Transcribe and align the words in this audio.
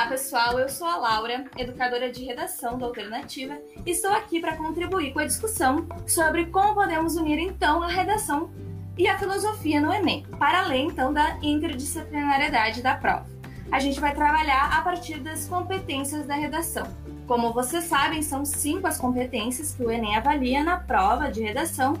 Olá, 0.00 0.08
pessoal. 0.08 0.58
Eu 0.58 0.66
sou 0.70 0.86
a 0.86 0.96
Laura, 0.96 1.44
educadora 1.58 2.10
de 2.10 2.24
redação 2.24 2.78
da 2.78 2.86
Alternativa, 2.86 3.58
e 3.84 3.90
estou 3.90 4.10
aqui 4.10 4.40
para 4.40 4.56
contribuir 4.56 5.12
com 5.12 5.18
a 5.18 5.26
discussão 5.26 5.86
sobre 6.06 6.46
como 6.46 6.72
podemos 6.72 7.16
unir 7.16 7.38
então 7.38 7.82
a 7.82 7.86
redação 7.86 8.50
e 8.96 9.06
a 9.06 9.18
filosofia 9.18 9.78
no 9.78 9.92
Enem, 9.92 10.24
para 10.38 10.62
além 10.62 10.86
então 10.86 11.12
da 11.12 11.36
interdisciplinariedade 11.42 12.80
da 12.80 12.94
prova. 12.94 13.26
A 13.70 13.78
gente 13.78 14.00
vai 14.00 14.14
trabalhar 14.14 14.74
a 14.74 14.80
partir 14.80 15.20
das 15.20 15.46
competências 15.46 16.26
da 16.26 16.34
redação. 16.34 16.86
Como 17.26 17.52
vocês 17.52 17.84
sabem, 17.84 18.22
são 18.22 18.42
cinco 18.42 18.86
as 18.86 18.98
competências 18.98 19.74
que 19.74 19.84
o 19.84 19.90
Enem 19.90 20.16
avalia 20.16 20.64
na 20.64 20.78
prova 20.78 21.30
de 21.30 21.42
redação, 21.42 21.92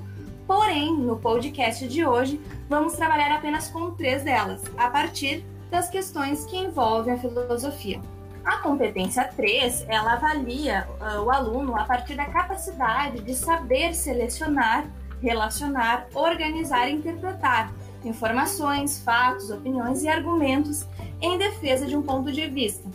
porém, 0.46 0.96
no 0.96 1.18
podcast 1.18 1.86
de 1.86 2.06
hoje, 2.06 2.40
vamos 2.66 2.94
trabalhar 2.94 3.30
apenas 3.30 3.68
com 3.68 3.90
três 3.90 4.24
delas, 4.24 4.62
a 4.78 4.88
partir 4.88 5.44
das 5.70 5.88
questões 5.88 6.44
que 6.44 6.56
envolvem 6.56 7.14
a 7.14 7.18
filosofia. 7.18 8.00
A 8.44 8.58
competência 8.58 9.24
3, 9.24 9.86
ela 9.88 10.14
avalia 10.14 10.88
uh, 11.00 11.20
o 11.22 11.30
aluno 11.30 11.76
a 11.76 11.84
partir 11.84 12.14
da 12.14 12.24
capacidade 12.24 13.22
de 13.22 13.34
saber 13.34 13.94
selecionar, 13.94 14.86
relacionar, 15.22 16.06
organizar 16.14 16.88
e 16.88 16.94
interpretar 16.94 17.72
informações, 18.04 19.02
fatos, 19.02 19.50
opiniões 19.50 20.02
e 20.02 20.08
argumentos 20.08 20.86
em 21.20 21.36
defesa 21.36 21.86
de 21.86 21.96
um 21.96 22.02
ponto 22.02 22.32
de 22.32 22.46
vista. 22.46 22.88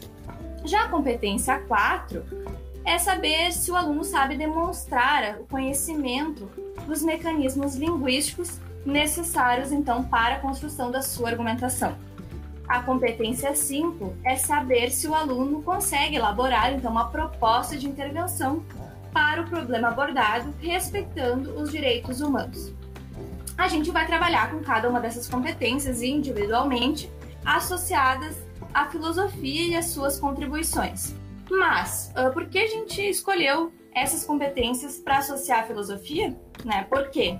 Já 0.64 0.86
a 0.86 0.90
competência 0.90 1.60
4 1.60 2.24
é 2.84 2.98
saber 2.98 3.52
se 3.52 3.72
o 3.72 3.76
aluno 3.76 4.04
sabe 4.04 4.36
demonstrar 4.36 5.40
o 5.40 5.46
conhecimento 5.46 6.50
dos 6.88 7.04
mecanismos 7.04 7.76
linguísticos 7.76 8.60
necessários 8.86 9.72
então 9.72 10.04
para 10.04 10.36
a 10.36 10.40
construção 10.40 10.92
da 10.92 11.02
sua 11.02 11.30
argumentação. 11.30 11.96
A 12.68 12.82
competência 12.82 13.54
5 13.56 14.16
é 14.24 14.36
saber 14.36 14.92
se 14.92 15.08
o 15.08 15.14
aluno 15.14 15.62
consegue 15.62 16.16
elaborar 16.16 16.74
então 16.74 16.92
uma 16.92 17.10
proposta 17.10 17.78
de 17.78 17.88
intervenção 17.88 18.66
para 19.14 19.44
o 19.44 19.50
problema 19.50 19.90
abordado, 19.90 20.54
respeitando 20.60 21.56
os 21.62 21.72
direitos 21.72 22.22
humanos. 22.22 22.74
A 23.58 23.68
gente 23.68 23.92
vai 23.92 24.06
trabalhar 24.06 24.52
com 24.52 24.60
cada 24.62 24.90
uma 24.90 25.00
dessas 25.00 25.30
competências 25.30 26.02
individualmente, 26.02 27.10
associadas 27.46 28.36
à 28.74 28.88
filosofia 28.88 29.68
e 29.68 29.76
às 29.76 29.86
suas 29.86 30.20
contribuições. 30.20 31.16
Mas, 31.50 32.12
por 32.34 32.48
que 32.48 32.58
a 32.58 32.68
gente 32.68 33.02
escolheu 33.02 33.72
essas 33.94 34.26
competências 34.26 34.98
para 34.98 35.20
associar 35.20 35.60
à 35.60 35.64
filosofia? 35.64 36.36
Né? 36.66 36.84
Por 36.90 37.10
quê? 37.10 37.38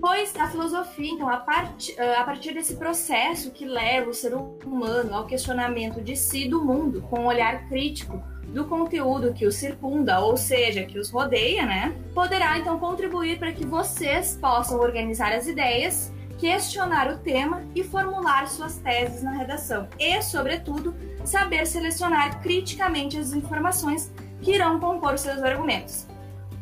Pois 0.00 0.34
a 0.36 0.48
filosofia, 0.48 1.10
então, 1.10 1.28
a, 1.28 1.38
part, 1.38 1.98
a 2.00 2.24
partir 2.24 2.52
desse 2.52 2.76
processo 2.76 3.50
que 3.50 3.64
leva 3.64 4.10
o 4.10 4.14
ser 4.14 4.34
humano 4.34 5.14
ao 5.14 5.26
questionamento 5.26 6.02
de 6.02 6.16
si 6.16 6.44
e 6.44 6.48
do 6.48 6.64
mundo, 6.64 7.02
com 7.02 7.20
um 7.20 7.26
olhar 7.26 7.68
crítico 7.68 8.22
do 8.48 8.64
conteúdo 8.66 9.34
que 9.34 9.46
os 9.46 9.56
circunda, 9.56 10.20
ou 10.20 10.36
seja, 10.36 10.84
que 10.84 10.98
os 10.98 11.10
rodeia, 11.10 11.66
né? 11.66 11.96
Poderá 12.14 12.56
então 12.58 12.78
contribuir 12.78 13.38
para 13.38 13.52
que 13.52 13.66
vocês 13.66 14.38
possam 14.40 14.78
organizar 14.78 15.32
as 15.32 15.48
ideias, 15.48 16.12
questionar 16.38 17.10
o 17.10 17.18
tema 17.18 17.62
e 17.74 17.82
formular 17.82 18.46
suas 18.48 18.76
teses 18.78 19.22
na 19.22 19.32
redação. 19.32 19.88
E, 19.98 20.22
sobretudo, 20.22 20.94
saber 21.24 21.66
selecionar 21.66 22.40
criticamente 22.42 23.18
as 23.18 23.32
informações 23.32 24.12
que 24.40 24.52
irão 24.52 24.78
compor 24.78 25.18
seus 25.18 25.42
argumentos. 25.42 26.06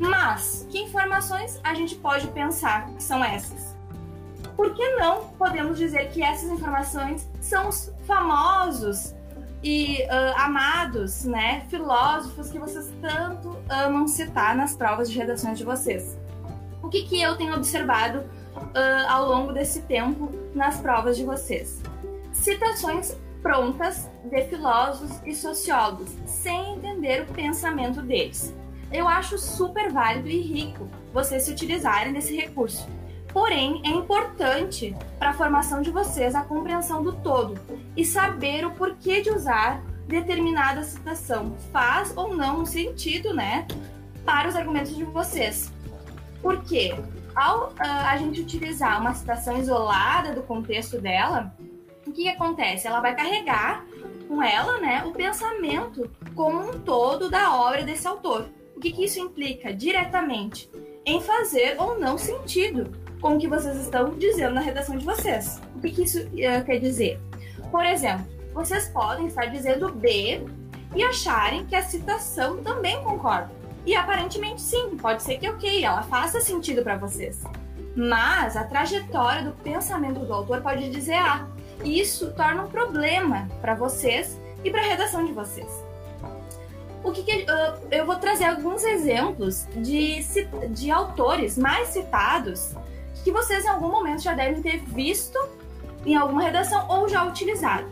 Mas 0.03 0.67
que 0.69 0.81
informações 0.81 1.61
a 1.63 1.75
gente 1.75 1.95
pode 1.95 2.27
pensar 2.29 2.87
que 2.89 3.01
são 3.01 3.23
essas? 3.23 3.77
Por 4.57 4.75
que 4.75 4.97
não 4.97 5.29
podemos 5.39 5.79
dizer 5.79 6.11
que 6.11 6.21
essas 6.21 6.51
informações 6.51 7.31
são 7.41 7.69
os 7.69 7.93
famosos 8.05 9.15
e 9.63 10.03
uh, 10.03 10.41
amados, 10.41 11.25
né, 11.25 11.65
filósofos 11.71 12.51
que 12.51 12.59
vocês 12.59 12.93
tanto 13.01 13.57
amam 13.69 14.09
citar 14.09 14.57
nas 14.57 14.75
provas 14.75 15.09
de 15.09 15.17
redações 15.17 15.57
de 15.57 15.65
vocês? 15.65 16.19
O 16.83 16.89
que, 16.89 17.05
que 17.05 17.23
eu 17.23 17.37
tenho 17.37 17.55
observado 17.55 18.19
uh, 18.19 19.09
ao 19.09 19.29
longo 19.29 19.53
desse 19.53 19.83
tempo 19.83 20.33
nas 20.53 20.81
provas 20.81 21.17
de 21.17 21.25
vocês? 21.25 21.81
Citações 22.33 23.17
prontas 23.41 24.11
de 24.25 24.43
filósofos 24.49 25.21
e 25.25 25.33
sociólogos, 25.33 26.11
sem 26.27 26.75
entender 26.75 27.23
o 27.23 27.33
pensamento 27.33 28.03
deles 28.03 28.53
eu 28.93 29.09
acho 29.09 29.39
super 29.39 29.91
válido 29.91 30.29
e 30.29 30.41
rico 30.41 30.89
vocês 31.13 31.45
se 31.45 31.53
utilizarem 31.53 32.13
desse 32.13 32.37
recurso. 32.37 32.87
Porém, 33.33 33.81
é 33.85 33.89
importante 33.89 34.95
para 35.19 35.31
a 35.31 35.33
formação 35.33 35.81
de 35.81 35.91
vocês 35.91 36.35
a 36.35 36.43
compreensão 36.43 37.03
do 37.03 37.13
todo 37.13 37.59
e 37.97 38.05
saber 38.05 38.67
o 38.67 38.73
porquê 38.73 39.23
de 39.23 39.31
usar 39.31 39.83
determinada 40.07 40.83
citação. 40.83 41.57
Faz 41.73 42.15
ou 42.15 42.37
não 42.37 42.67
sentido, 42.67 43.33
né, 43.33 43.67
para 44.27 44.49
os 44.49 44.57
argumentos 44.57 44.95
de 44.95 45.05
vocês. 45.05 45.73
Porque 46.43 46.95
ao 47.35 47.69
uh, 47.69 47.75
a 47.79 48.17
gente 48.19 48.43
utilizar 48.43 49.01
uma 49.01 49.15
citação 49.15 49.57
isolada 49.59 50.35
do 50.35 50.43
contexto 50.43 51.01
dela, 51.01 51.55
o 52.07 52.13
que, 52.13 52.25
que 52.25 52.29
acontece? 52.29 52.87
Ela 52.87 53.01
vai 53.01 53.17
carregar 53.17 53.87
com 54.29 54.43
ela, 54.43 54.79
né, 54.79 55.05
o 55.07 55.13
pensamento 55.13 56.11
como 56.35 56.69
um 56.69 56.81
todo 56.81 57.31
da 57.31 57.57
obra 57.57 57.83
desse 57.83 58.07
autor 58.07 58.47
que, 58.83 58.91
que 58.91 59.05
isso 59.05 59.21
implica 59.21 59.73
diretamente? 59.73 60.69
Em 61.07 61.21
fazer 61.21 61.77
ou 61.79 61.99
não 61.99 62.19
sentido 62.19 62.93
com 63.21 63.37
o 63.37 63.39
que 63.39 63.47
vocês 63.47 63.77
estão 63.77 64.11
dizendo 64.19 64.55
na 64.55 64.61
redação 64.61 64.99
de 64.99 65.05
vocês. 65.05 65.61
O 65.77 65.81
que, 65.81 65.91
que 65.93 66.03
isso 66.03 66.21
uh, 66.21 66.65
quer 66.65 66.79
dizer? 66.79 67.21
Por 67.71 67.85
exemplo, 67.85 68.27
vocês 68.53 68.89
podem 68.89 69.27
estar 69.27 69.47
dizendo 69.47 69.93
B 69.93 70.45
e 70.95 71.03
acharem 71.03 71.65
que 71.65 71.77
a 71.77 71.83
citação 71.83 72.59
também 72.59 73.03
concorda. 73.03 73.51
E 73.87 73.95
aparentemente 73.95 74.61
sim, 74.61 74.97
pode 74.97 75.23
ser 75.23 75.39
que 75.39 75.49
ok, 75.49 75.85
ela 75.85 76.03
faça 76.03 76.41
sentido 76.41 76.83
para 76.83 76.97
vocês. 76.97 77.43
Mas 77.97 78.57
a 78.57 78.65
trajetória 78.65 79.45
do 79.45 79.53
pensamento 79.53 80.21
do 80.21 80.33
autor 80.33 80.61
pode 80.61 80.91
dizer 80.91 81.15
A. 81.15 81.49
E 81.85 82.01
isso 82.01 82.33
torna 82.33 82.63
um 82.63 82.69
problema 82.69 83.49
para 83.61 83.75
vocês 83.75 84.39
e 84.65 84.71
para 84.71 84.81
a 84.81 84.85
redação 84.85 85.25
de 85.25 85.33
vocês 85.33 85.82
o 87.05 87.13
que, 87.13 87.23
que 87.23 87.43
uh, 87.43 87.81
eu 87.91 88.07
vou 88.07 88.17
trazer 88.17 88.45
alguns 88.45 88.85
exemplos 88.85 89.67
de, 89.77 90.23
de 90.71 90.91
autores 90.91 91.59
mais 91.59 91.89
citados 91.89 92.75
que 93.25 93.33
vocês 93.33 93.65
em 93.65 93.69
algum 93.69 93.89
momento 93.89 94.23
já 94.23 94.35
devem 94.35 94.63
ter 94.63 94.79
visto 94.79 95.39
em 96.05 96.17
alguma 96.17 96.43
redação 96.43 96.87
ou 96.89 97.09
já 97.09 97.25
utilizado. 97.25 97.87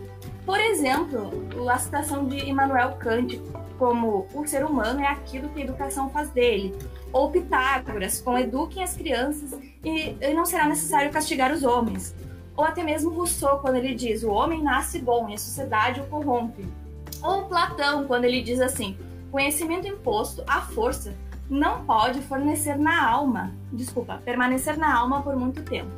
Por 0.44 0.58
exemplo, 0.58 1.30
a 1.68 1.78
citação 1.78 2.26
de 2.26 2.48
Immanuel 2.48 2.96
Kant 2.98 3.40
como 3.80 4.26
o 4.34 4.46
ser 4.46 4.62
humano 4.62 5.00
é 5.00 5.06
aquilo 5.06 5.48
que 5.48 5.60
a 5.60 5.64
educação 5.64 6.10
faz 6.10 6.28
dele, 6.28 6.76
ou 7.10 7.30
Pitágoras 7.30 8.20
com 8.20 8.38
eduquem 8.38 8.82
as 8.82 8.94
crianças 8.94 9.58
e, 9.82 10.16
e 10.20 10.34
não 10.34 10.44
será 10.44 10.66
necessário 10.66 11.10
castigar 11.10 11.50
os 11.50 11.64
homens, 11.64 12.14
ou 12.54 12.62
até 12.62 12.82
mesmo 12.82 13.10
Rousseau 13.10 13.58
quando 13.60 13.76
ele 13.76 13.94
diz 13.94 14.22
o 14.22 14.30
homem 14.30 14.62
nasce 14.62 14.98
bom 14.98 15.30
e 15.30 15.34
a 15.34 15.38
sociedade 15.38 15.98
o 15.98 16.06
corrompe. 16.06 16.62
Ou 17.22 17.44
Platão, 17.44 18.06
quando 18.06 18.24
ele 18.24 18.42
diz 18.42 18.60
assim: 18.60 18.96
conhecimento 19.30 19.86
imposto 19.86 20.42
à 20.46 20.60
força 20.60 21.16
não 21.48 21.84
pode 21.84 22.20
fornecer 22.22 22.78
na 22.78 23.08
alma, 23.08 23.52
desculpa, 23.72 24.22
permanecer 24.24 24.78
na 24.78 24.96
alma 24.96 25.22
por 25.22 25.34
muito 25.34 25.62
tempo. 25.62 25.90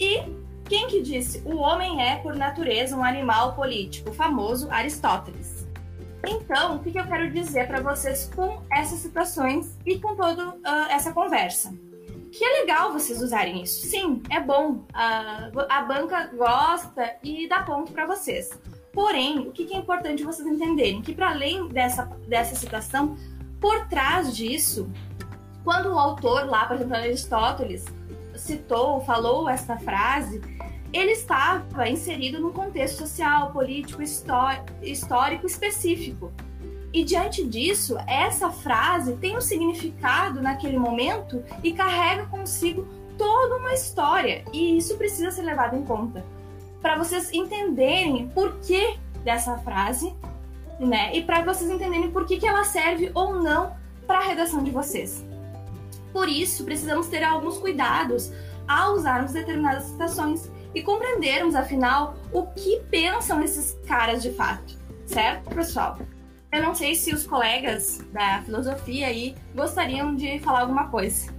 E 0.00 0.22
quem 0.64 0.86
que 0.86 1.02
disse? 1.02 1.42
O 1.44 1.56
homem 1.56 2.02
é, 2.02 2.16
por 2.16 2.34
natureza, 2.34 2.96
um 2.96 3.04
animal 3.04 3.54
político, 3.54 4.10
o 4.10 4.14
famoso 4.14 4.70
Aristóteles. 4.70 5.66
Então, 6.26 6.76
o 6.76 6.78
que, 6.80 6.98
eu 6.98 7.06
quero 7.06 7.30
dizer 7.30 7.66
para 7.66 7.80
vocês 7.80 8.30
com 8.34 8.62
essas 8.70 8.98
situações 8.98 9.76
e 9.86 9.98
com 9.98 10.14
toda 10.16 10.48
uh, 10.48 10.60
essa 10.90 11.12
conversa? 11.12 11.72
Que 12.32 12.44
é 12.44 12.60
legal 12.60 12.92
vocês 12.92 13.22
usarem 13.22 13.62
isso. 13.62 13.86
Sim, 13.86 14.22
é 14.28 14.40
bom. 14.40 14.72
Uh, 14.72 15.66
a 15.68 15.82
banca 15.82 16.26
gosta 16.34 17.16
e 17.22 17.48
dá 17.48 17.62
ponto 17.62 17.92
para 17.92 18.06
vocês. 18.06 18.50
Porém, 18.98 19.38
o 19.38 19.52
que 19.52 19.72
é 19.72 19.76
importante 19.76 20.24
vocês 20.24 20.44
entenderem? 20.44 21.00
Que 21.00 21.14
para 21.14 21.30
além 21.30 21.68
dessa, 21.68 22.02
dessa 22.26 22.56
citação, 22.56 23.16
por 23.60 23.86
trás 23.86 24.36
disso, 24.36 24.90
quando 25.62 25.92
o 25.92 25.98
autor 26.00 26.46
lá, 26.46 26.66
por 26.66 26.74
exemplo, 26.74 26.96
Aristóteles, 26.96 27.84
citou, 28.34 29.00
falou 29.02 29.48
essa 29.48 29.76
frase, 29.76 30.40
ele 30.92 31.12
estava 31.12 31.88
inserido 31.88 32.40
num 32.40 32.50
contexto 32.50 32.98
social, 32.98 33.52
político, 33.52 34.02
histórico 34.02 35.46
específico. 35.46 36.32
E 36.92 37.04
diante 37.04 37.46
disso, 37.46 37.96
essa 38.04 38.50
frase 38.50 39.14
tem 39.18 39.36
um 39.36 39.40
significado 39.40 40.42
naquele 40.42 40.76
momento 40.76 41.44
e 41.62 41.72
carrega 41.72 42.26
consigo 42.26 42.84
toda 43.16 43.58
uma 43.58 43.72
história, 43.72 44.44
e 44.52 44.76
isso 44.76 44.96
precisa 44.98 45.30
ser 45.30 45.42
levado 45.42 45.76
em 45.76 45.84
conta 45.84 46.24
para 46.80 46.96
vocês 46.96 47.32
entenderem 47.32 48.28
por 48.28 48.58
que 48.60 48.96
dessa 49.24 49.58
frase, 49.58 50.14
né? 50.78 51.14
E 51.14 51.22
para 51.22 51.42
vocês 51.42 51.70
entenderem 51.70 52.10
por 52.10 52.26
que, 52.26 52.38
que 52.38 52.46
ela 52.46 52.64
serve 52.64 53.10
ou 53.14 53.40
não 53.40 53.76
para 54.06 54.18
a 54.18 54.22
redação 54.22 54.62
de 54.62 54.70
vocês. 54.70 55.24
Por 56.12 56.28
isso, 56.28 56.64
precisamos 56.64 57.08
ter 57.08 57.22
alguns 57.22 57.58
cuidados 57.58 58.32
ao 58.66 58.94
usarmos 58.94 59.32
determinadas 59.32 59.84
citações 59.84 60.48
e 60.74 60.82
compreendermos, 60.82 61.54
afinal, 61.54 62.16
o 62.32 62.46
que 62.46 62.80
pensam 62.90 63.42
esses 63.42 63.76
caras 63.86 64.22
de 64.22 64.32
fato. 64.32 64.76
certo, 65.06 65.54
pessoal? 65.54 65.98
Eu 66.50 66.62
não 66.62 66.74
sei 66.74 66.94
se 66.94 67.14
os 67.14 67.26
colegas 67.26 68.00
da 68.10 68.42
filosofia 68.42 69.06
aí 69.06 69.34
gostariam 69.54 70.14
de 70.14 70.38
falar 70.38 70.60
alguma 70.60 70.88
coisa. 70.88 71.32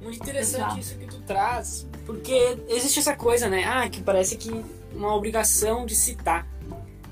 Muito 0.00 0.20
interessante 0.20 0.60
pessoal. 0.60 0.78
isso 0.78 0.98
que 0.98 1.06
tu 1.06 1.20
traz, 1.22 1.86
porque 2.06 2.58
existe 2.68 2.98
essa 2.98 3.14
coisa, 3.14 3.48
né? 3.48 3.64
Ah, 3.64 3.88
que 3.88 4.00
parece 4.00 4.36
que 4.36 4.64
uma 4.94 5.14
obrigação 5.14 5.86
de 5.86 5.94
citar. 5.94 6.46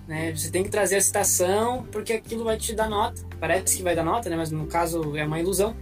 Né? 0.06 0.34
Você 0.34 0.50
tem 0.50 0.62
que 0.62 0.70
trazer 0.70 0.96
a 0.96 1.00
citação 1.00 1.84
porque 1.90 2.12
aquilo 2.12 2.44
vai 2.44 2.56
te 2.56 2.75
dar 2.75 2.88
nota. 2.88 3.23
Parece 3.40 3.76
que 3.76 3.82
vai 3.82 3.94
dar 3.94 4.05
nota, 4.05 4.31
né? 4.31 4.37
mas 4.37 4.50
no 4.50 4.67
caso 4.67 5.17
é 5.17 5.25
uma 5.25 5.40
ilusão. 5.40 5.75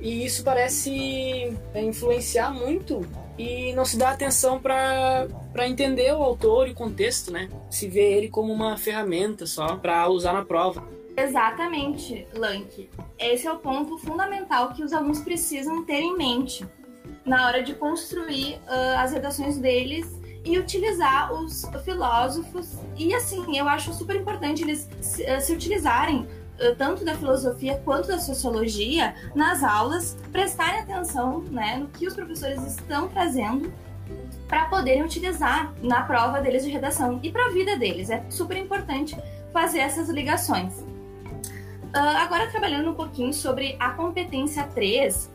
E 0.00 0.24
isso 0.24 0.42
parece 0.42 1.56
é, 1.74 1.82
influenciar 1.82 2.50
muito 2.50 3.06
e 3.38 3.72
não 3.74 3.84
se 3.84 3.96
dá 3.96 4.10
atenção 4.10 4.60
para 4.60 5.26
entender 5.66 6.12
o 6.12 6.22
autor 6.22 6.68
e 6.68 6.72
o 6.72 6.74
contexto, 6.74 7.30
né? 7.30 7.48
Se 7.70 7.88
vê 7.88 8.12
ele 8.12 8.28
como 8.28 8.52
uma 8.52 8.76
ferramenta 8.76 9.46
só 9.46 9.76
para 9.76 10.08
usar 10.08 10.32
na 10.32 10.44
prova. 10.44 10.86
Exatamente, 11.16 12.26
Lank. 12.34 12.88
Esse 13.18 13.46
é 13.46 13.52
o 13.52 13.58
ponto 13.58 13.98
fundamental 13.98 14.72
que 14.72 14.82
os 14.82 14.92
alunos 14.92 15.20
precisam 15.20 15.84
ter 15.84 16.00
em 16.00 16.16
mente 16.16 16.66
na 17.24 17.46
hora 17.46 17.62
de 17.62 17.74
construir 17.74 18.54
uh, 18.66 18.98
as 18.98 19.12
redações 19.12 19.58
deles 19.58 20.19
e 20.44 20.58
utilizar 20.58 21.32
os 21.32 21.64
filósofos. 21.84 22.78
E 22.96 23.14
assim, 23.14 23.58
eu 23.58 23.68
acho 23.68 23.92
super 23.92 24.16
importante 24.16 24.62
eles 24.62 24.88
se, 25.00 25.22
uh, 25.22 25.40
se 25.40 25.52
utilizarem 25.52 26.20
uh, 26.60 26.74
tanto 26.76 27.04
da 27.04 27.14
filosofia 27.14 27.80
quanto 27.84 28.08
da 28.08 28.18
sociologia 28.18 29.14
nas 29.34 29.62
aulas, 29.62 30.16
prestarem 30.32 30.80
atenção 30.80 31.40
né, 31.50 31.76
no 31.76 31.88
que 31.88 32.06
os 32.06 32.14
professores 32.14 32.62
estão 32.64 33.08
trazendo 33.08 33.72
para 34.48 34.64
poderem 34.64 35.04
utilizar 35.04 35.72
na 35.80 36.02
prova 36.02 36.40
deles 36.40 36.64
de 36.64 36.70
redação 36.70 37.20
e 37.22 37.30
para 37.30 37.46
a 37.46 37.50
vida 37.50 37.76
deles. 37.76 38.10
É 38.10 38.24
super 38.28 38.56
importante 38.56 39.16
fazer 39.52 39.78
essas 39.78 40.08
ligações. 40.08 40.80
Uh, 40.80 42.16
agora 42.18 42.50
trabalhando 42.50 42.90
um 42.90 42.94
pouquinho 42.94 43.32
sobre 43.32 43.76
a 43.78 43.90
competência 43.90 44.64
3. 44.64 45.30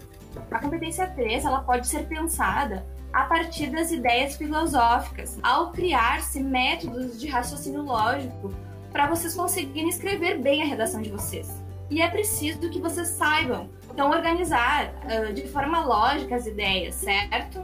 A 0.52 0.60
competência 0.60 1.08
3 1.08 1.46
ela 1.46 1.62
pode 1.62 1.88
ser 1.88 2.08
pensada 2.08 2.86
a 3.16 3.24
partir 3.24 3.68
das 3.68 3.94
ideias 3.94 4.36
filosóficas, 4.36 5.40
ao 5.42 5.72
criar-se 5.72 6.44
métodos 6.44 7.18
de 7.18 7.30
raciocínio 7.30 7.82
lógico 7.82 8.54
para 8.92 9.08
vocês 9.08 9.34
conseguirem 9.34 9.88
escrever 9.88 10.38
bem 10.38 10.62
a 10.62 10.66
redação 10.66 11.02
de 11.02 11.10
vocês. 11.10 11.50
E 11.90 12.02
é 12.02 12.10
preciso 12.10 12.70
que 12.70 12.78
vocês 12.78 13.08
saibam, 13.08 13.70
então, 13.90 14.10
organizar 14.10 14.94
uh, 15.06 15.32
de 15.32 15.48
forma 15.48 15.86
lógica 15.86 16.36
as 16.36 16.46
ideias, 16.46 16.96
certo? 16.96 17.64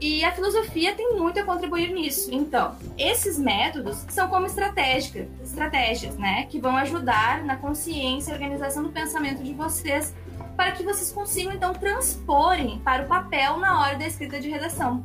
E 0.00 0.24
a 0.24 0.32
filosofia 0.32 0.92
tem 0.96 1.14
muito 1.14 1.38
a 1.38 1.44
contribuir 1.44 1.92
nisso. 1.92 2.28
Então, 2.34 2.74
esses 2.98 3.38
métodos 3.38 4.04
são 4.08 4.28
como 4.28 4.46
estratégicas, 4.46 5.28
estratégias, 5.40 6.16
né, 6.16 6.46
que 6.46 6.58
vão 6.58 6.76
ajudar 6.78 7.44
na 7.44 7.56
consciência 7.56 8.32
e 8.32 8.34
organização 8.34 8.82
do 8.82 8.88
pensamento 8.88 9.40
de 9.40 9.54
vocês 9.54 10.12
para 10.60 10.72
que 10.72 10.82
vocês 10.82 11.10
consigam 11.10 11.54
então 11.54 11.72
transporem 11.72 12.80
para 12.80 13.04
o 13.04 13.06
papel 13.06 13.56
na 13.56 13.80
hora 13.80 13.96
da 13.96 14.06
escrita 14.06 14.38
de 14.38 14.50
redação. 14.50 15.02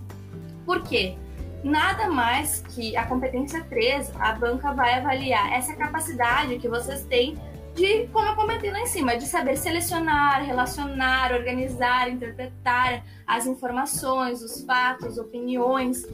Por 0.66 0.84
quê? 0.84 1.16
Nada 1.63 2.10
mais 2.10 2.60
que 2.60 2.98
a 2.98 3.06
competência 3.06 3.63
3, 3.63 4.12
a 4.19 4.34
banca 4.34 4.74
vai 4.74 4.96
avaliar 4.96 5.54
essa 5.54 5.74
capacidade 5.74 6.57
que 6.57 6.68
vocês 6.68 7.06
têm 7.06 7.40
de, 7.74 8.06
como 8.07 8.28
eu 8.28 8.36
comentei 8.36 8.69
lá 8.69 8.81
em 8.81 8.86
cima, 8.86 9.16
de 9.16 9.25
saber 9.28 9.56
selecionar, 9.56 10.44
relacionar, 10.44 11.31
organizar, 11.31 12.12
interpretar 12.12 13.06
as 13.25 13.48
informações, 13.48 14.42
os 14.42 14.62
fatos, 14.66 15.18
opiniões 15.18 16.06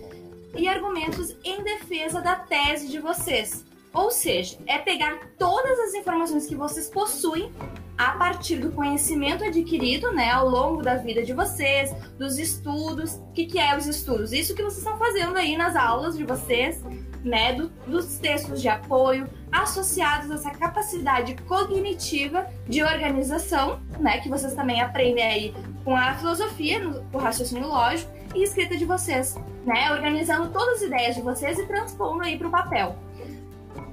e 0.56 0.68
argumentos 0.68 1.36
em 1.44 1.64
defesa 1.64 2.22
da 2.22 2.36
tese 2.36 2.90
de 2.90 3.00
vocês. 3.00 3.66
Ou 3.92 4.12
seja, 4.12 4.60
é 4.68 4.78
pegar 4.78 5.18
todas 5.40 5.80
as 5.80 5.96
informações 5.96 6.46
que 6.46 6.54
vocês 6.54 6.88
possuem 6.90 7.52
a 7.98 8.12
partir 8.12 8.58
do 8.58 8.72
conhecimento 8.72 9.44
adquirido, 9.44 10.12
né, 10.12 10.32
ao 10.32 10.50
longo 10.50 10.82
da 10.82 10.96
vida 10.96 11.24
de 11.24 11.34
vocês, 11.34 11.94
dos 12.18 12.38
estudos. 12.38 13.16
O 13.16 13.32
que, 13.34 13.46
que 13.46 13.60
é 13.60 13.78
os 13.78 13.86
estudos? 13.86 14.32
Isso 14.32 14.56
que 14.56 14.64
vocês 14.64 14.80
estão 14.80 14.98
fazendo 14.98 15.38
aí 15.38 15.56
nas 15.56 15.76
aulas 15.76 16.18
de 16.18 16.24
vocês, 16.24 16.84
né, 17.24 17.54
do, 17.54 17.70
dos 17.88 18.18
textos 18.18 18.62
de 18.62 18.68
apoio, 18.68 19.30
associados 19.52 20.32
a 20.32 20.36
essa 20.36 20.52
capacidade 20.52 21.36
cognitiva 21.48 22.48
de 22.68 22.84
organização, 22.84 23.80
né, 24.00 24.20
que 24.20 24.30
vocês 24.30 24.54
também 24.54 24.82
aprendem 24.82 25.24
aí 25.24 25.54
com 25.84 25.96
a 25.96 26.14
filosofia, 26.16 26.80
no, 26.80 27.04
o 27.14 27.18
raciocínio 27.18 27.68
lógico 27.68 28.12
e 28.34 28.44
escrita 28.44 28.78
de 28.78 28.86
vocês, 28.86 29.36
né, 29.66 29.92
organizando 29.92 30.50
todas 30.50 30.78
as 30.78 30.82
ideias 30.84 31.16
de 31.16 31.22
vocês 31.22 31.60
e 31.60 31.66
transpondo 31.68 32.24
aí 32.24 32.38
para 32.38 32.48
o 32.48 32.52
papel. 32.52 32.96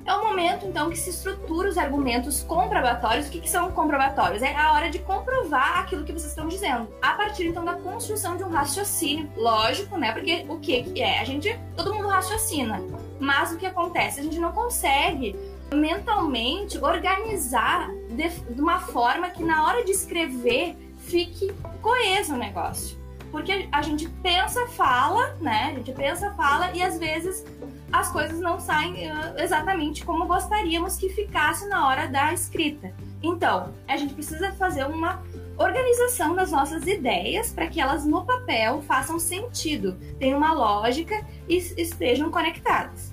É 0.08 0.14
o 0.14 0.24
momento, 0.24 0.64
então, 0.64 0.88
que 0.88 0.96
se 0.96 1.10
estrutura 1.10 1.68
os 1.68 1.76
argumentos 1.76 2.42
comprobatórios. 2.42 3.26
O 3.26 3.30
que, 3.30 3.42
que 3.42 3.50
são 3.50 3.70
comprobatórios? 3.72 4.40
É 4.40 4.56
a 4.56 4.72
hora 4.72 4.88
de 4.88 4.98
comprovar 5.00 5.80
aquilo 5.80 6.02
que 6.02 6.12
vocês 6.12 6.30
estão 6.30 6.48
dizendo. 6.48 6.88
A 7.02 7.12
partir, 7.12 7.46
então, 7.46 7.62
da 7.62 7.74
construção 7.74 8.34
de 8.34 8.42
um 8.42 8.48
raciocínio 8.48 9.30
lógico, 9.36 9.98
né? 9.98 10.12
Porque 10.12 10.46
o 10.48 10.58
que, 10.58 10.82
que 10.82 11.02
é? 11.02 11.20
A 11.20 11.24
gente, 11.24 11.60
todo 11.76 11.92
mundo 11.92 12.08
raciocina. 12.08 12.80
Mas 13.20 13.52
o 13.52 13.58
que 13.58 13.66
acontece? 13.66 14.20
A 14.20 14.22
gente 14.22 14.38
não 14.38 14.50
consegue 14.50 15.36
mentalmente 15.74 16.82
organizar 16.82 17.90
de, 18.08 18.30
de 18.30 18.62
uma 18.62 18.80
forma 18.80 19.28
que 19.28 19.44
na 19.44 19.66
hora 19.66 19.84
de 19.84 19.90
escrever 19.90 20.74
fique 21.00 21.52
coeso 21.82 22.32
o 22.32 22.38
negócio. 22.38 22.96
Porque 23.30 23.68
a 23.70 23.82
gente 23.82 24.08
pensa, 24.22 24.66
fala, 24.68 25.36
né? 25.38 25.72
A 25.72 25.74
gente 25.74 25.92
pensa, 25.92 26.30
fala 26.30 26.70
e 26.72 26.82
às 26.82 26.98
vezes 26.98 27.44
as 27.92 28.10
coisas 28.10 28.38
não 28.40 28.60
saem 28.60 29.10
uh, 29.10 29.38
exatamente 29.38 30.04
como 30.04 30.26
gostaríamos 30.26 30.96
que 30.96 31.08
ficasse 31.08 31.68
na 31.68 31.86
hora 31.86 32.06
da 32.06 32.32
escrita. 32.32 32.92
Então, 33.22 33.72
a 33.86 33.96
gente 33.96 34.14
precisa 34.14 34.52
fazer 34.52 34.84
uma 34.84 35.22
organização 35.56 36.34
das 36.34 36.52
nossas 36.52 36.86
ideias 36.86 37.52
para 37.52 37.66
que 37.66 37.80
elas 37.80 38.04
no 38.04 38.24
papel 38.24 38.82
façam 38.82 39.18
sentido, 39.18 39.96
tenham 40.18 40.38
uma 40.38 40.52
lógica 40.52 41.26
e 41.48 41.56
estejam 41.56 42.30
conectadas. 42.30 43.12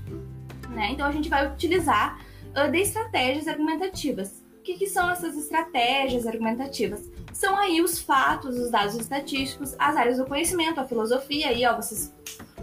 Né? 0.70 0.90
Então, 0.92 1.08
a 1.08 1.12
gente 1.12 1.30
vai 1.30 1.48
utilizar 1.48 2.20
uh, 2.52 2.70
de 2.70 2.80
estratégias 2.80 3.48
argumentativas. 3.48 4.44
O 4.60 4.62
que, 4.62 4.76
que 4.76 4.88
são 4.88 5.10
essas 5.10 5.38
estratégias 5.38 6.28
argumentativas? 6.28 7.10
São 7.32 7.58
aí 7.58 7.82
os 7.82 8.00
fatos, 8.00 8.58
os 8.58 8.72
dados 8.72 8.96
estatísticos, 8.96 9.76
as 9.78 9.96
áreas 9.96 10.18
do 10.18 10.26
conhecimento, 10.26 10.80
a 10.80 10.86
filosofia, 10.86 11.50
aí, 11.50 11.66
ó, 11.66 11.76
vocês 11.76 12.14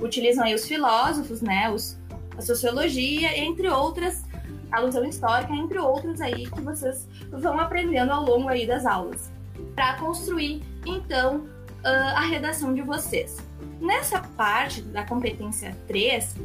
utilizam 0.00 0.44
aí 0.44 0.54
os 0.54 0.66
filósofos, 0.66 1.40
né, 1.40 1.70
os 1.70 1.96
a 2.36 2.42
sociologia, 2.42 3.38
entre 3.38 3.68
outras, 3.68 4.24
a 4.70 4.78
alusão 4.78 5.04
histórica, 5.04 5.52
entre 5.52 5.78
outras 5.78 6.20
aí 6.20 6.50
que 6.50 6.60
vocês 6.60 7.08
vão 7.30 7.60
aprendendo 7.60 8.10
ao 8.10 8.24
longo 8.24 8.48
aí 8.48 8.66
das 8.66 8.86
aulas, 8.86 9.30
para 9.74 9.94
construir 9.94 10.62
então 10.86 11.44
a 11.84 12.20
redação 12.20 12.72
de 12.74 12.82
vocês. 12.82 13.38
Nessa 13.80 14.20
parte 14.20 14.82
da 14.82 15.04
competência 15.04 15.76
3, 15.88 16.36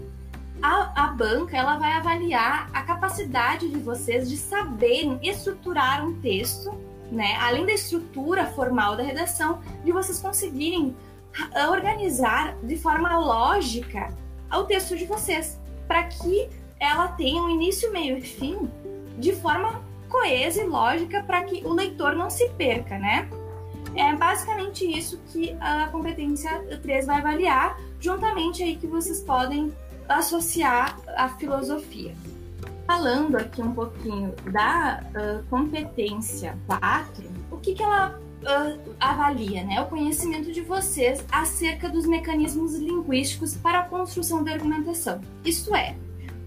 a, 0.62 1.04
a, 1.04 1.08
banca 1.10 1.56
ela 1.56 1.78
vai 1.78 1.92
avaliar 1.92 2.70
a 2.74 2.82
capacidade 2.82 3.70
de 3.70 3.78
vocês 3.78 4.28
de 4.28 4.38
saberem 4.38 5.20
estruturar 5.22 6.04
um 6.04 6.20
texto, 6.20 6.74
né? 7.12 7.38
Além 7.40 7.66
da 7.66 7.74
estrutura 7.74 8.48
formal 8.48 8.98
da 8.98 9.04
redação, 9.04 9.62
de 9.86 9.92
vocês 9.92 10.20
conseguirem 10.20 10.96
organizar 11.70 12.56
de 12.64 12.76
forma 12.76 13.18
lógica 13.20 14.12
o 14.52 14.64
texto 14.64 14.98
de 14.98 15.06
vocês 15.06 15.60
para 15.88 16.04
que 16.04 16.50
ela 16.80 17.08
tenha 17.10 17.42
um 17.42 17.50
início, 17.50 17.92
meio 17.92 18.18
e 18.18 18.22
fim 18.22 18.70
de 19.18 19.34
forma 19.34 19.82
coesa 20.10 20.62
e 20.62 20.66
lógica 20.66 21.24
para 21.24 21.44
que 21.44 21.66
o 21.66 21.74
leitor 21.74 22.16
não 22.16 22.30
se 22.30 22.50
perca, 22.50 22.98
né? 22.98 23.30
É 23.96 24.16
basicamente 24.16 24.86
isso 24.86 25.20
que 25.32 25.56
a 25.60 25.88
competência 25.88 26.52
3 26.82 27.08
vai 27.08 27.18
avaliar, 27.18 27.80
juntamente 28.00 28.62
aí 28.62 28.76
que 28.76 28.86
vocês 28.86 29.22
podem 29.22 29.74
associar 30.08 31.00
a 31.16 31.30
filosofia. 31.30 32.16
Falando 32.86 33.36
aqui 33.36 33.62
um 33.62 33.74
pouquinho 33.74 34.34
da 34.52 35.04
uh, 35.10 35.44
competência 35.50 36.58
4, 36.68 37.24
o 37.52 37.58
que, 37.58 37.74
que 37.74 37.84
ela 37.84 38.20
uh, 38.48 38.96
avalia, 39.00 39.64
né? 39.64 39.82
O 39.82 39.88
conhecimento 39.88 40.52
de 40.52 40.62
vocês 40.62 41.24
acerca 41.32 41.90
dos 41.90 42.06
mecanismos 42.06 42.76
linguísticos 42.76 43.56
para 43.56 43.80
a 43.80 43.84
construção 43.84 44.44
da 44.44 44.54
argumentação. 44.54 45.22
Isto 45.44 45.76
é, 45.76 45.96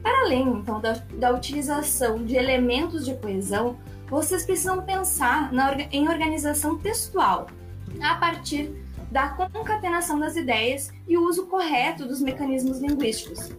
para 0.02 0.23
além 0.23 0.49
então 0.49 0.80
da, 0.80 0.92
da 1.14 1.33
utilização 1.33 2.25
de 2.25 2.35
elementos 2.35 3.04
de 3.04 3.14
coesão, 3.14 3.78
vocês 4.09 4.45
precisam 4.45 4.83
pensar 4.83 5.52
na, 5.52 5.73
em 5.92 6.09
organização 6.09 6.78
textual 6.78 7.47
a 8.02 8.14
partir 8.16 8.71
da 9.11 9.28
concatenação 9.28 10.19
das 10.19 10.37
ideias 10.37 10.92
e 11.07 11.16
o 11.16 11.25
uso 11.25 11.47
correto 11.47 12.07
dos 12.07 12.21
mecanismos 12.21 12.78
linguísticos 12.78 13.50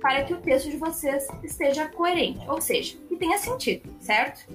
para 0.00 0.22
que 0.22 0.34
o 0.34 0.36
texto 0.36 0.70
de 0.70 0.76
vocês 0.76 1.26
esteja 1.42 1.86
coerente, 1.86 2.44
ou 2.46 2.60
seja, 2.60 2.94
que 3.08 3.16
tenha 3.16 3.38
sentido, 3.38 3.88
certo? 4.00 4.46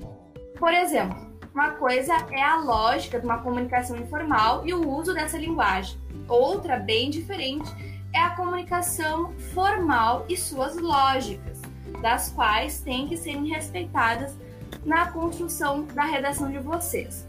Por 0.59 0.71
exemplo, 0.71 1.28
uma 1.53 1.71
coisa 1.71 2.13
é 2.31 2.41
a 2.41 2.57
lógica 2.57 3.19
de 3.19 3.25
uma 3.25 3.39
comunicação 3.39 3.97
informal 3.97 4.65
e 4.65 4.73
o 4.73 4.87
uso 4.87 5.13
dessa 5.13 5.37
linguagem. 5.37 5.99
Outra, 6.27 6.77
bem 6.77 7.09
diferente, 7.09 7.69
é 8.13 8.19
a 8.19 8.31
comunicação 8.31 9.33
formal 9.53 10.25
e 10.29 10.37
suas 10.37 10.77
lógicas. 10.77 11.59
das 12.01 12.31
quais 12.31 12.79
têm 12.79 13.07
que 13.07 13.17
serem 13.17 13.47
respeitadas 13.47 14.37
na 14.85 15.11
construção 15.11 15.85
da 15.85 16.03
redação 16.03 16.49
de 16.49 16.59
vocês. 16.59 17.27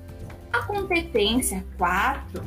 A 0.53 0.63
competência 0.63 1.65
4, 1.77 2.43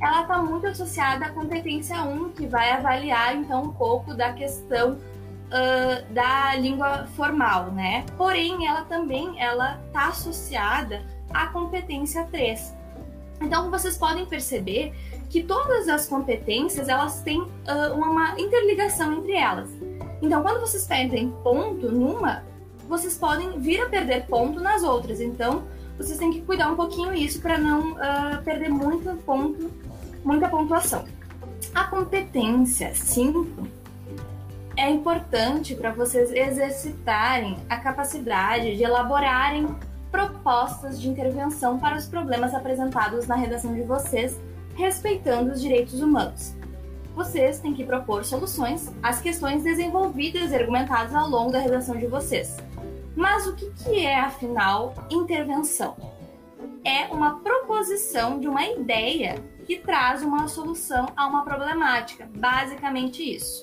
ela 0.00 0.22
está 0.22 0.38
muito 0.42 0.66
associada 0.66 1.26
à 1.26 1.30
competência 1.30 2.02
1, 2.02 2.30
que 2.32 2.46
vai 2.46 2.70
avaliar 2.70 3.34
então 3.34 3.64
um 3.64 3.72
pouco 3.72 4.14
da 4.14 4.32
questão 4.32 4.98
uh, 5.46 6.12
da 6.12 6.54
língua 6.56 7.06
formal, 7.16 7.70
né? 7.72 8.04
Porém, 8.16 8.66
ela 8.66 8.82
também 8.82 9.40
ela 9.40 9.80
está 9.86 10.08
associada 10.08 11.02
à 11.32 11.46
competência 11.48 12.24
3. 12.30 12.74
Então, 13.40 13.70
vocês 13.70 13.98
podem 13.98 14.24
perceber 14.26 14.94
que 15.28 15.42
todas 15.42 15.88
as 15.88 16.06
competências 16.06 16.88
elas 16.88 17.20
têm 17.22 17.40
uh, 17.40 17.94
uma 17.94 18.38
interligação 18.40 19.12
entre 19.12 19.34
elas. 19.34 19.68
Então, 20.22 20.42
quando 20.42 20.60
vocês 20.60 20.86
perdem 20.86 21.30
ponto 21.42 21.90
numa, 21.90 22.44
vocês 22.88 23.18
podem 23.18 23.58
vir 23.60 23.82
a 23.82 23.88
perder 23.88 24.26
ponto 24.26 24.60
nas 24.60 24.82
outras. 24.82 25.20
Então, 25.20 25.64
vocês 25.98 26.18
têm 26.18 26.32
que 26.32 26.42
cuidar 26.42 26.70
um 26.70 26.76
pouquinho 26.76 27.12
isso 27.14 27.40
para 27.40 27.58
não 27.58 27.92
uh, 27.92 28.42
perder 28.44 28.70
muito 28.70 29.14
ponto, 29.24 29.70
muita 30.24 30.48
pontuação. 30.48 31.04
A 31.74 31.84
competência 31.84 32.94
5 32.94 33.68
é 34.76 34.90
importante 34.90 35.74
para 35.74 35.90
vocês 35.90 36.30
exercitarem 36.30 37.56
a 37.68 37.78
capacidade 37.78 38.76
de 38.76 38.82
elaborarem 38.82 39.74
propostas 40.10 41.00
de 41.00 41.08
intervenção 41.08 41.78
para 41.78 41.96
os 41.96 42.06
problemas 42.06 42.54
apresentados 42.54 43.26
na 43.26 43.34
redação 43.34 43.74
de 43.74 43.82
vocês, 43.82 44.38
respeitando 44.74 45.52
os 45.52 45.60
direitos 45.60 46.00
humanos. 46.00 46.54
Vocês 47.14 47.58
têm 47.60 47.72
que 47.72 47.84
propor 47.84 48.24
soluções 48.24 48.92
às 49.02 49.20
questões 49.20 49.62
desenvolvidas 49.62 50.52
e 50.52 50.54
argumentadas 50.54 51.14
ao 51.14 51.28
longo 51.28 51.50
da 51.50 51.58
redação 51.58 51.96
de 51.96 52.06
vocês. 52.06 52.56
Mas 53.16 53.46
o 53.46 53.56
que, 53.56 54.04
é, 54.04 54.20
afinal, 54.20 54.94
intervenção? 55.10 55.96
É 56.84 57.06
uma 57.06 57.40
proposição 57.40 58.38
de 58.38 58.46
uma 58.46 58.64
ideia 58.66 59.42
que 59.66 59.78
traz 59.78 60.22
uma 60.22 60.46
solução 60.46 61.06
a 61.16 61.26
uma 61.26 61.42
problemática. 61.42 62.28
Basicamente 62.36 63.22
isso. 63.22 63.62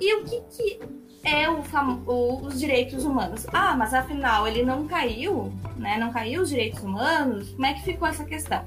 E 0.00 0.14
o 0.16 0.24
que, 0.24 0.40
que 0.50 0.80
é 1.22 1.48
o, 1.48 1.62
o, 2.06 2.46
os 2.46 2.58
direitos 2.58 3.04
humanos? 3.04 3.46
Ah, 3.52 3.76
mas 3.76 3.94
afinal 3.94 4.46
ele 4.46 4.62
não 4.62 4.86
caiu, 4.86 5.52
né? 5.76 5.96
Não 5.98 6.12
caiu 6.12 6.42
os 6.42 6.48
direitos 6.48 6.82
humanos? 6.82 7.50
Como 7.50 7.66
é 7.66 7.74
que 7.74 7.82
ficou 7.82 8.08
essa 8.08 8.24
questão? 8.24 8.64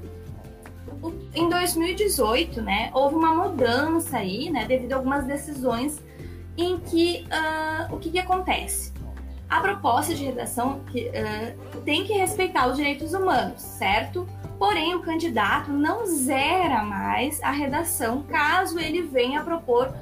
em 1.32 1.48
2018, 1.48 2.60
né, 2.60 2.90
houve 2.92 3.14
uma 3.14 3.32
mudança 3.32 4.18
aí, 4.18 4.50
né, 4.50 4.64
devido 4.66 4.94
a 4.94 4.96
algumas 4.96 5.24
decisões 5.24 6.02
em 6.56 6.76
que 6.78 7.24
uh, 7.26 7.94
o 7.94 8.00
que, 8.00 8.10
que 8.10 8.18
acontece? 8.18 8.92
a 9.48 9.60
proposta 9.60 10.14
de 10.14 10.24
redação 10.24 10.80
que, 10.92 11.08
uh, 11.08 11.80
tem 11.80 12.04
que 12.04 12.12
respeitar 12.12 12.68
os 12.68 12.76
direitos 12.76 13.14
humanos, 13.14 13.62
certo? 13.62 14.28
Porém, 14.58 14.94
o 14.94 15.00
candidato 15.00 15.72
não 15.72 16.04
zera 16.04 16.82
mais 16.82 17.42
a 17.42 17.50
redação 17.50 18.22
caso 18.22 18.78
ele 18.78 19.02
venha 19.02 19.42
propor 19.42 19.94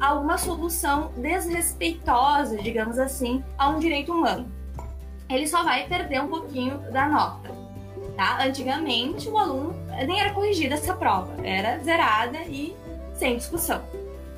alguma 0.00 0.38
solução 0.38 1.12
desrespeitosa, 1.16 2.56
digamos 2.58 2.98
assim, 2.98 3.42
a 3.56 3.68
um 3.68 3.78
direito 3.78 4.12
humano. 4.12 4.50
Ele 5.28 5.46
só 5.46 5.62
vai 5.62 5.86
perder 5.86 6.20
um 6.20 6.28
pouquinho 6.28 6.78
da 6.92 7.08
nota. 7.08 7.50
Tá? 8.16 8.44
Antigamente, 8.44 9.28
o 9.28 9.38
aluno 9.38 9.74
nem 10.06 10.20
era 10.20 10.32
corrigido 10.32 10.74
essa 10.74 10.94
prova, 10.94 11.34
era 11.42 11.78
zerada 11.78 12.38
e 12.46 12.76
sem 13.14 13.36
discussão. 13.36 13.82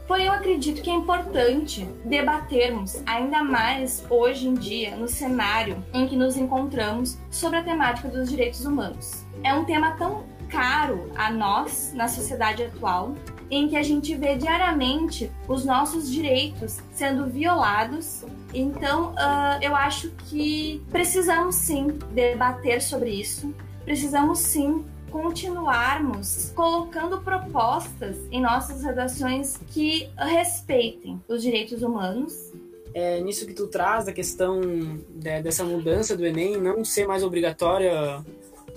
Porém, 0.07 0.27
eu 0.27 0.33
acredito 0.33 0.83
que 0.83 0.91
é 0.91 0.95
importante 0.95 1.89
debatermos 2.05 3.03
ainda 3.07 3.43
mais 3.43 4.05
hoje 4.11 4.47
em 4.47 4.55
dia, 4.55 4.95
no 4.97 5.09
cenário 5.09 5.83
em 5.95 6.07
que 6.07 6.15
nos 6.15 6.37
encontramos, 6.37 7.19
sobre 7.31 7.59
a 7.59 7.63
temática 7.63 8.09
dos 8.09 8.29
direitos 8.29 8.67
humanos. 8.67 9.25
É 9.43 9.55
um 9.55 9.65
tema 9.65 9.93
tão 9.93 10.25
caro 10.55 11.11
a 11.17 11.33
nós 11.33 11.93
na 11.93 12.07
sociedade 12.07 12.63
atual, 12.63 13.17
em 13.51 13.69
que 13.69 13.77
a 13.77 13.83
gente 13.83 14.15
vê 14.15 14.37
diariamente 14.37 15.31
os 15.49 15.65
nossos 15.65 16.09
direitos 16.09 16.79
sendo 16.93 17.27
violados. 17.27 18.25
Então, 18.55 19.11
uh, 19.11 19.61
eu 19.61 19.75
acho 19.75 20.11
que 20.29 20.81
precisamos 20.93 21.57
sim 21.57 21.99
debater 22.13 22.81
sobre 22.81 23.11
isso, 23.11 23.53
precisamos 23.85 24.39
sim 24.39 24.85
continuarmos 25.11 26.53
colocando 26.55 27.21
propostas 27.21 28.17
em 28.31 28.41
nossas 28.41 28.83
redações 28.83 29.57
que 29.69 30.09
respeitem 30.17 31.21
os 31.29 31.43
direitos 31.43 31.83
humanos. 31.83 32.53
É, 32.93 33.21
nisso 33.21 33.45
que 33.45 33.53
tu 33.53 33.67
traz, 33.67 34.07
da 34.07 34.13
questão 34.13 34.61
de, 34.61 35.43
dessa 35.43 35.65
mudança 35.65 36.17
do 36.17 36.25
Enem, 36.25 36.61
não 36.61 36.85
ser 36.85 37.07
mais 37.09 37.25
obrigatória 37.25 38.25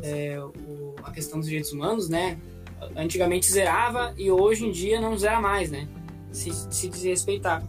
é, 0.02 0.40
o, 0.40 0.96
a 1.04 1.12
questão 1.12 1.40
dos 1.40 1.48
direitos 1.48 1.72
humanos, 1.72 2.10
né? 2.10 2.38
Antigamente 2.96 3.52
zerava 3.52 4.14
e 4.18 4.30
hoje 4.30 4.66
em 4.66 4.72
dia 4.72 5.02
não 5.02 5.18
zera 5.18 5.42
mais, 5.42 5.72
né? 5.72 5.88
Se, 6.32 6.52
se 6.70 6.90
desrespeitar 6.90 7.64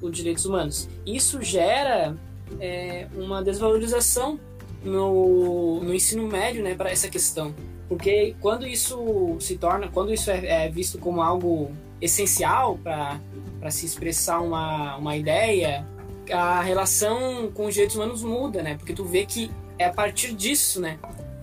os 0.00 0.12
direitos 0.12 0.44
humanos. 0.46 0.88
Isso 1.04 1.42
gera 1.42 2.16
é, 2.60 3.06
uma 3.14 3.42
desvalorização 3.42 4.38
no, 4.82 5.80
no 5.82 5.94
ensino 5.94 6.26
médio, 6.26 6.62
né, 6.62 6.74
para 6.74 6.90
essa 6.90 7.08
questão. 7.08 7.54
Porque 7.88 8.34
quando 8.40 8.66
isso 8.66 9.36
se 9.40 9.56
torna, 9.56 9.88
quando 9.88 10.12
isso 10.12 10.30
é, 10.30 10.66
é 10.66 10.68
visto 10.68 10.98
como 10.98 11.22
algo 11.22 11.70
essencial 12.00 12.78
para 12.78 13.70
se 13.70 13.86
expressar 13.86 14.40
uma, 14.40 14.96
uma 14.96 15.16
ideia, 15.16 15.86
a 16.30 16.60
relação 16.60 17.50
com 17.52 17.66
os 17.66 17.74
direitos 17.74 17.96
humanos 17.96 18.22
muda, 18.22 18.62
né? 18.62 18.76
Porque 18.76 18.92
tu 18.92 19.04
vê 19.04 19.24
que 19.24 19.50
é 19.78 19.86
a 19.86 19.92
partir 19.92 20.34
disso, 20.34 20.80
né, 20.80 20.98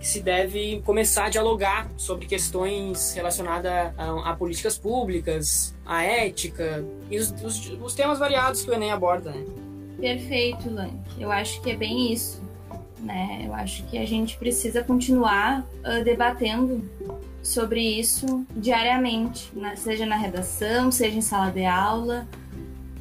se 0.06 0.20
deve 0.20 0.82
começar 0.84 1.26
a 1.26 1.28
dialogar 1.28 1.90
sobre 1.96 2.26
questões 2.26 3.12
relacionadas 3.14 3.72
a, 3.96 4.30
a 4.30 4.36
políticas 4.36 4.78
públicas, 4.78 5.74
a 5.84 6.02
ética 6.02 6.84
e 7.10 7.18
os, 7.18 7.30
os, 7.42 7.70
os, 7.80 7.94
temas 7.94 8.18
variados 8.18 8.62
que 8.62 8.70
o 8.70 8.74
Enem 8.74 8.92
aborda, 8.92 9.30
né? 9.30 9.44
Perfeito, 9.98 10.70
Lank. 10.70 10.94
Eu 11.18 11.32
acho 11.32 11.60
que 11.62 11.70
é 11.70 11.76
bem 11.76 12.12
isso 12.12 12.46
né? 13.06 13.44
Eu 13.46 13.54
acho 13.54 13.84
que 13.84 13.96
a 13.96 14.04
gente 14.04 14.36
precisa 14.36 14.82
continuar 14.82 15.60
uh, 15.60 16.04
debatendo 16.04 16.82
sobre 17.42 17.80
isso 17.80 18.44
diariamente, 18.56 19.50
né? 19.54 19.76
seja 19.76 20.04
na 20.04 20.16
redação, 20.16 20.90
seja 20.90 21.16
em 21.16 21.20
sala 21.20 21.50
de 21.50 21.64
aula, 21.64 22.26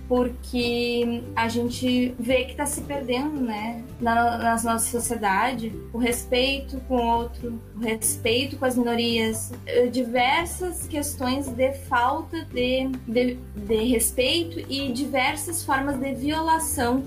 porque 0.08 1.24
a 1.36 1.48
gente 1.48 2.14
vê 2.20 2.46
que 2.46 2.52
está 2.52 2.66
se 2.66 2.82
perdendo, 2.82 3.42
né, 3.42 3.84
na, 4.00 4.38
na, 4.38 4.52
nossa 4.52 4.80
sociedade, 4.80 5.74
o 5.92 5.98
respeito 5.98 6.80
com 6.88 6.98
o 6.98 7.06
outro, 7.06 7.60
o 7.76 7.80
respeito 7.80 8.58
com 8.58 8.66
as 8.66 8.78
minorias, 8.78 9.52
diversas 9.92 10.88
questões 10.88 11.48
de 11.48 11.74
falta 11.74 12.46
de, 12.46 12.90
de, 13.08 13.36
de 13.56 13.84
respeito 13.86 14.60
e 14.72 14.92
diversas 14.92 15.64
formas 15.64 16.00
de 16.00 16.14
violação 16.14 17.04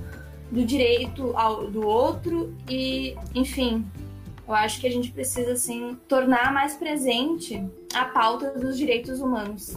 do 0.51 0.65
direito 0.65 1.33
ao, 1.37 1.71
do 1.71 1.87
outro 1.87 2.55
e, 2.69 3.15
enfim, 3.35 3.85
eu 4.47 4.55
acho 4.55 4.81
que 4.81 4.87
a 4.87 4.91
gente 4.91 5.13
precisa 5.13 5.53
assim 5.53 5.97
tornar 6.09 6.53
mais 6.53 6.75
presente 6.75 7.63
a 7.95 8.07
pauta 8.07 8.51
dos 8.59 8.79
direitos 8.79 9.21
humanos. 9.21 9.77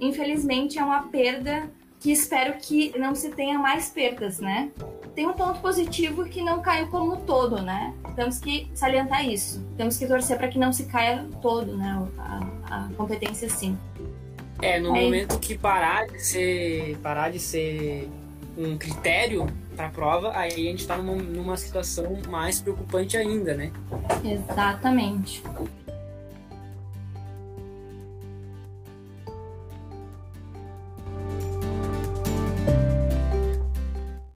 Infelizmente 0.00 0.78
é 0.78 0.84
uma 0.84 1.02
perda 1.08 1.70
que 2.00 2.12
espero 2.12 2.54
que 2.54 2.96
não 2.98 3.14
se 3.14 3.30
tenha 3.30 3.58
mais 3.58 3.88
perdas, 3.88 4.38
né? 4.38 4.70
Tem 5.14 5.26
um 5.26 5.32
ponto 5.32 5.60
positivo 5.60 6.24
que 6.24 6.42
não 6.42 6.62
caiu 6.62 6.88
como 6.88 7.16
todo, 7.16 7.60
né? 7.60 7.92
Temos 8.14 8.38
que 8.38 8.70
salientar 8.74 9.28
isso. 9.28 9.64
Temos 9.76 9.96
que 9.96 10.06
torcer 10.06 10.38
para 10.38 10.48
que 10.48 10.58
não 10.58 10.72
se 10.72 10.84
caia 10.84 11.26
todo, 11.42 11.76
né? 11.76 12.06
A, 12.18 12.46
a 12.70 12.88
competência 12.96 13.48
sim. 13.48 13.76
É, 14.62 14.78
no 14.78 14.94
Aí... 14.94 15.04
momento 15.04 15.38
que 15.38 15.56
parar 15.56 16.06
de 16.06 16.20
ser 16.20 16.96
parar 17.02 17.30
de 17.30 17.38
ser 17.38 18.08
um 18.56 18.76
critério 18.76 19.46
para 19.76 19.86
a 19.86 19.90
prova, 19.90 20.32
aí 20.36 20.52
a 20.52 20.70
gente 20.70 20.80
está 20.80 20.96
numa, 20.96 21.14
numa 21.14 21.56
situação 21.56 22.18
mais 22.28 22.60
preocupante 22.60 23.16
ainda, 23.16 23.54
né? 23.54 23.70
Exatamente. 24.24 25.42